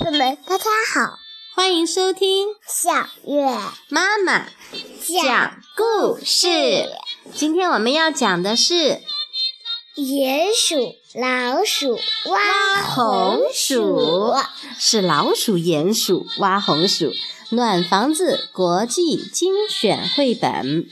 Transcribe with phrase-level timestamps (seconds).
[0.00, 1.18] 们，大家好，
[1.54, 2.92] 欢迎收听小
[3.24, 3.46] 月
[3.88, 4.46] 妈妈
[5.06, 6.88] 讲故事。
[7.32, 9.00] 今天我们要讲的是
[9.94, 14.34] 鼹鼠、老鼠挖红薯，
[14.78, 17.12] 是老鼠、鼹鼠挖红薯
[17.50, 20.88] 暖房子国际精选绘本。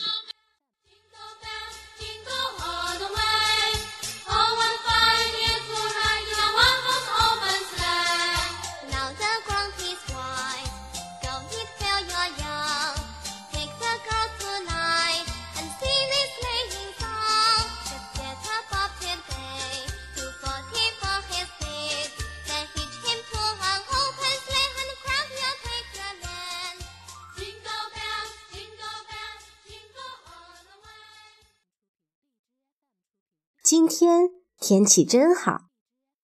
[33.92, 35.66] 天天气真好，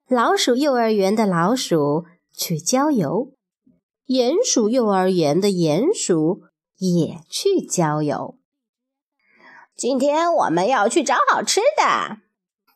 [0.08, 3.34] 老鼠幼儿园的老鼠去郊游，
[4.06, 6.44] 鼹鼠幼儿园的鼹鼠
[6.78, 8.38] 也去郊游。
[9.76, 12.18] 今天我们要去找好吃的。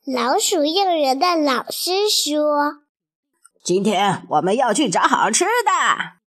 [0.04, 2.82] 老鼠幼儿园的老师说
[3.64, 6.20] ：“今天我们要去找好吃的。”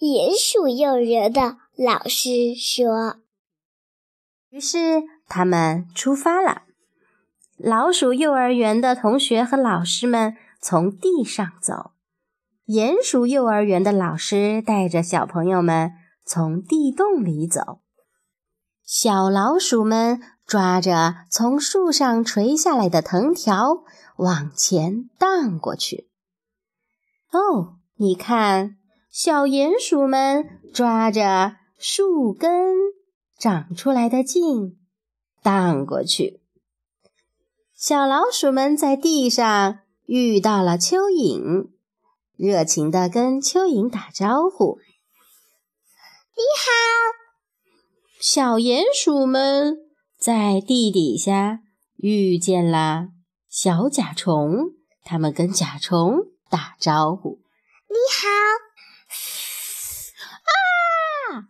[0.00, 3.16] 鼹鼠幼儿园的老师说
[4.48, 6.62] ：“于是他们出发了。”
[7.62, 11.90] 老鼠幼儿园的同学和老师们从地上走，
[12.66, 15.92] 鼹鼠幼儿园的老师带着小朋友们
[16.24, 17.80] 从地洞里走。
[18.82, 23.82] 小老鼠们抓着从树上垂下来的藤条
[24.16, 26.08] 往前荡过去。
[27.30, 28.78] 哦，你看，
[29.10, 32.74] 小鼹鼠们抓着树根
[33.38, 34.78] 长出来的茎
[35.42, 36.40] 荡过去。
[37.80, 41.70] 小老鼠们在地上遇到了蚯蚓，
[42.36, 44.78] 热情地跟蚯蚓打招呼
[46.36, 46.68] ：“你好。”
[48.20, 49.78] 小鼹鼠们
[50.18, 51.60] 在地底下
[51.96, 53.08] 遇见了
[53.48, 57.38] 小甲虫，它们跟甲虫打招呼
[57.88, 58.28] ：“你好。”
[61.32, 61.48] 啊！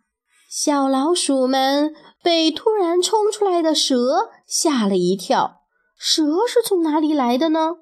[0.48, 1.92] 小老鼠们
[2.22, 5.59] 被突然冲出来的蛇吓了一跳。
[6.03, 7.77] 蛇是从哪里来的呢？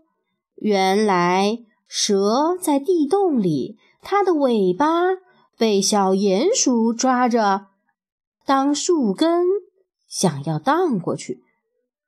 [0.57, 5.15] 原来蛇在地洞里，它的尾巴
[5.57, 7.69] 被小鼹鼠抓着
[8.45, 9.45] 当树根，
[10.09, 11.45] 想要荡过去。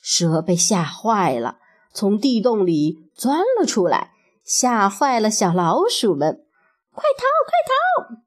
[0.00, 1.58] 蛇被吓坏了，
[1.92, 4.10] 从地洞里钻了出来，
[4.42, 6.44] 吓坏了小老鼠们！
[6.92, 8.22] 快逃，快逃！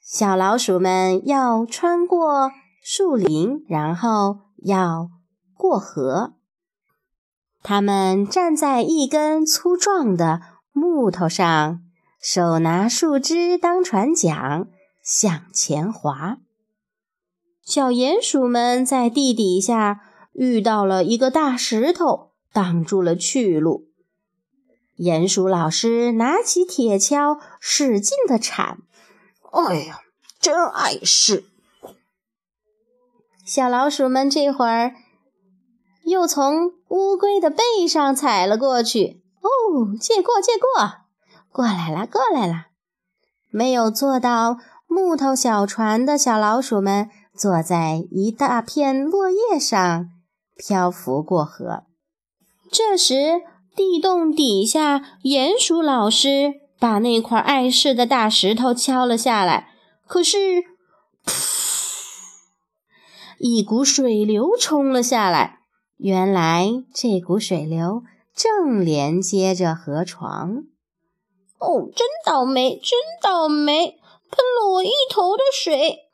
[0.00, 5.10] 小老鼠们要穿过树林，然后要。
[5.60, 6.32] 过河，
[7.62, 10.40] 他们站在一根粗壮的
[10.72, 11.82] 木头上，
[12.18, 14.66] 手拿树枝当船桨，
[15.02, 16.38] 向前划。
[17.62, 20.00] 小鼹鼠们在地底下
[20.32, 23.84] 遇到了一个大石头，挡住了去路。
[24.96, 28.78] 鼹鼠老师拿起铁锹，使劲地铲。
[29.52, 30.00] 哎呀，
[30.40, 31.44] 真碍事！
[33.44, 34.94] 小老鼠们这会儿。
[36.10, 39.22] 又从乌龟的背上踩了过去。
[39.40, 40.68] 哦，借过，借过，
[41.50, 42.66] 过来了，过来了。
[43.50, 50.10] 没有坐到木头小船的小老鼠们，坐在一大片落叶上
[50.56, 51.84] 漂浮过河。
[52.70, 53.40] 这时，
[53.74, 59.70] 地洞底下，鼹鼠老师把那块碍事的大石头敲了下来。
[60.06, 60.36] 可是，
[61.24, 61.60] 噗！
[63.38, 65.59] 一股水流冲了下来。
[66.02, 68.04] 原来这股水流
[68.34, 70.64] 正连接着河床。
[71.58, 74.00] 哦，真倒霉，真倒霉，
[74.30, 76.08] 喷了我一头的水！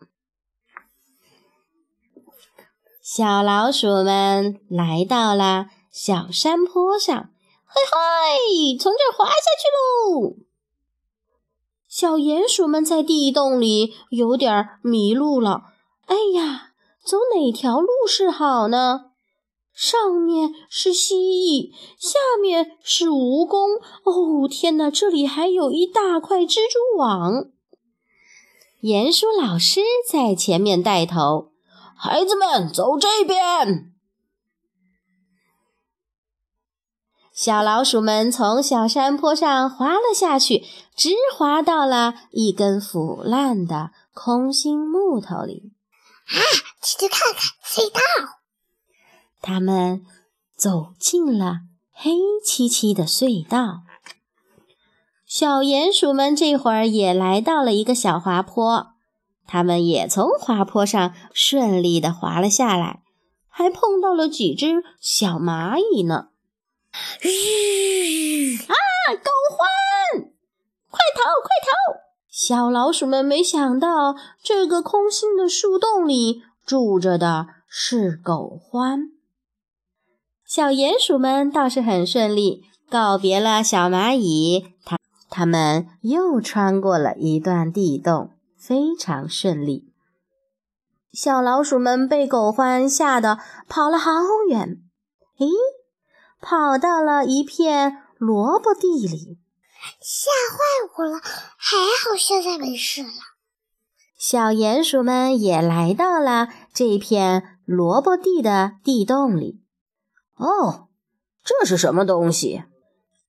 [3.01, 7.31] 小老鼠们来到了小山坡上，
[7.65, 9.69] 嘿嘿，从这儿滑下去
[10.11, 10.35] 喽！
[11.87, 15.63] 小鼹鼠们在地洞里有点迷路了。
[16.07, 16.73] 哎呀，
[17.05, 19.06] 走哪条路是好呢？
[19.77, 23.79] 上面是蜥蜴，下面是蜈蚣。
[24.05, 24.91] 哦，天哪！
[24.91, 27.51] 这里还有一大块蜘蛛网。
[28.81, 31.53] 鼹鼠老师在前面带头，
[31.95, 33.93] 孩子们走这边。
[37.35, 40.65] 小老鼠们从小山坡上滑了下去，
[40.97, 45.75] 直滑到了一根腐烂的空心木头里。
[46.29, 46.41] 啊，
[46.83, 48.01] 去看看隧道。
[49.41, 50.05] 他们
[50.57, 51.61] 走进了
[51.93, 52.11] 黑
[52.45, 53.83] 漆漆的隧道，
[55.27, 58.89] 小鼹鼠们这会儿也来到了一个小滑坡，
[59.47, 63.03] 他们也从滑坡上顺利的滑了下来，
[63.49, 66.29] 还碰到了几只小蚂蚁呢。
[68.69, 68.75] 啊！
[69.15, 70.31] 狗獾，
[70.91, 72.01] 快逃，快逃！
[72.29, 79.16] 小老鼠们没想到，这个空心的树洞里住着的是狗獾。
[80.47, 84.75] 小鼹鼠们倒是很顺利，告别了小蚂蚁。
[84.85, 84.97] 它。
[85.29, 89.93] 他们又穿过了一段地洞，非常顺利。
[91.13, 93.39] 小老鼠们被狗獾吓得
[93.69, 94.13] 跑了好
[94.49, 94.79] 远，
[95.37, 95.51] 咦，
[96.41, 99.39] 跑到了一片萝卜地里，
[100.01, 100.59] 吓坏
[100.97, 101.19] 我了！
[101.21, 103.11] 还好现在没事了。
[104.17, 109.61] 小鼹鼠们也来到了这片萝卜地的地洞里。
[110.37, 110.89] 哦，
[111.45, 112.65] 这是什么东西？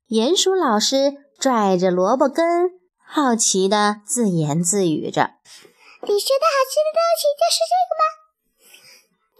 [0.07, 1.27] 鼹鼠老师。
[1.39, 5.36] 拽着萝卜根，好奇地自言自语着
[6.01, 8.04] ：“你觉得好吃的东西就是这个吗？”“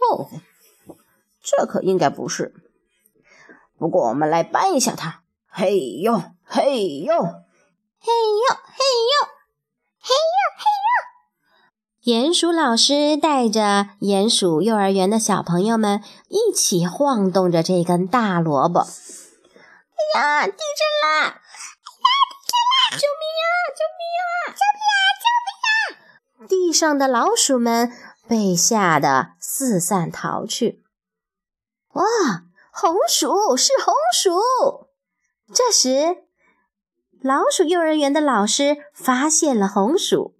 [0.06, 1.02] 哦，
[1.42, 2.54] 这可应该不是。
[3.76, 5.24] 不过我们来搬一下它。
[5.50, 9.26] ”“嘿呦，嘿呦，嘿呦，嘿呦，嘿呦，
[10.00, 10.88] 嘿呦！”
[12.08, 18.80] 鼹鼠老师带着鼹鼠幼儿园的小朋友们一起晃动着这根大萝卜。
[20.16, 21.28] “哎呀，地震啦！”
[22.96, 23.52] 救命啊！
[23.76, 24.32] 救命啊！
[24.56, 25.04] 救命啊！
[25.20, 26.48] 救命啊！
[26.48, 27.92] 地上的老鼠们
[28.26, 30.82] 被吓得四散逃去。
[31.92, 32.04] 哇，
[32.72, 34.88] 红薯是红薯！
[35.52, 36.22] 这时，
[37.20, 40.37] 老鼠幼儿园的老师发现了红薯。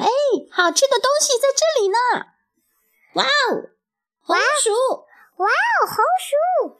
[0.00, 0.08] 哎，
[0.50, 1.96] 好吃的东西在这里呢！
[3.14, 3.28] 哇哦，
[4.22, 4.70] 红薯！
[5.36, 6.78] 哇哦，红薯！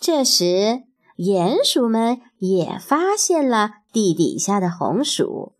[0.00, 0.82] 这时，
[1.16, 3.82] 鼹鼠们也发现了。
[3.92, 5.54] 地底下的红薯，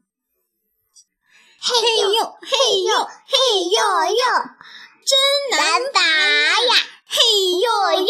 [1.60, 3.78] 嘿呦嘿呦嘿呦
[4.08, 4.22] 呦，
[5.04, 5.18] 真
[5.50, 6.74] 难拔呀！
[7.06, 7.20] 嘿
[7.60, 8.08] 呦呦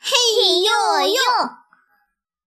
[0.00, 0.68] 嘿呦
[1.14, 1.20] 呦。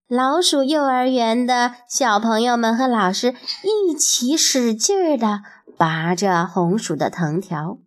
[0.10, 3.34] 老鼠幼儿园的小朋友们和老师
[3.64, 5.44] 一起使劲儿的
[5.80, 7.78] 拔着红薯的藤条。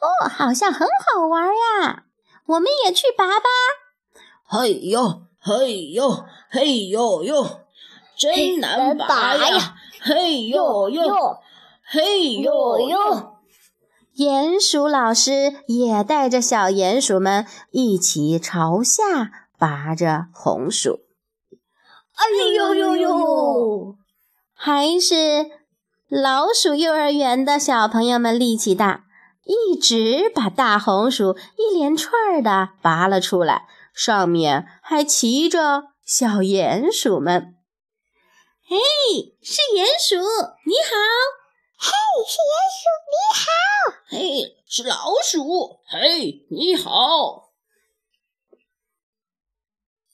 [0.00, 2.06] 哦，好像很好玩呀！
[2.46, 3.44] 我们也去拔吧。
[4.42, 7.60] 嘿呦嘿呦嘿呦呦。
[8.16, 9.74] 真难拔呀！
[10.00, 11.02] 嘿呦呦，
[11.84, 12.98] 嘿呦呦！
[14.16, 21.00] 鼹鼠老师也带着小鼹鼠们一起朝下拔着红薯。
[22.14, 23.96] 哎呦呦呦！
[24.54, 25.50] 还是
[26.12, 29.06] 老鼠幼儿园的小朋友们力气大，
[29.44, 37.54] 一直把大红薯一连串的拔了出来，上面还骑着小鼹鼠们。
[38.68, 38.76] 嘿，
[39.40, 40.16] 是鼹鼠，
[40.66, 40.92] 你好！
[41.78, 41.88] 嘿，
[42.28, 43.48] 是鼹鼠，你好！
[44.10, 47.52] 嘿，是老鼠，嘿，你好！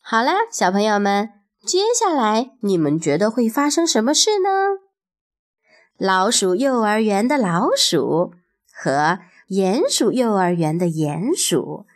[0.00, 4.87] 好啦，小朋友们，接下来你们觉得会发生什么事呢？
[5.98, 8.32] 老鼠幼儿园的老鼠
[8.72, 11.86] 和鼹鼠幼儿园的鼹鼠，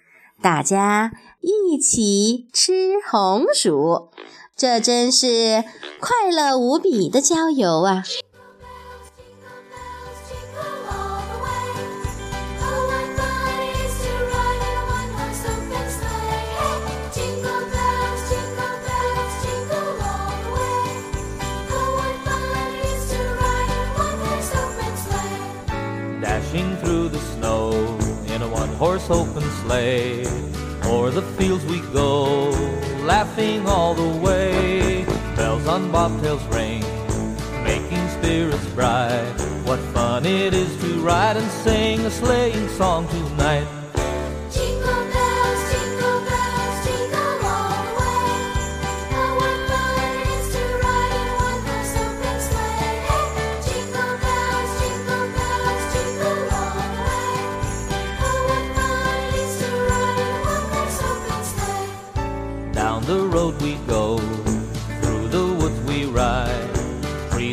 [0.43, 4.11] 大家一起吃红薯。
[4.57, 5.63] 这真是
[6.01, 8.03] 快乐无比的郊游啊
[29.73, 30.26] sleigh,
[30.85, 32.50] o'er the fields we go.
[33.05, 35.05] laughing all the way.
[35.37, 36.83] Bells on bobtails ring,
[37.64, 39.35] making spirits bright.
[39.64, 43.82] What fun it is to ride and sing a sleighing song tonight.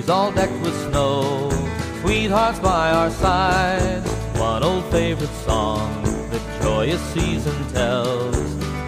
[0.10, 1.50] All decked with snow,
[2.02, 4.02] sweethearts by our side.
[4.38, 8.36] One old favorite song the joyous season tells.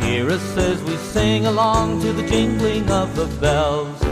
[0.04, 4.11] Hear us as we sing along to the jingling of the bells.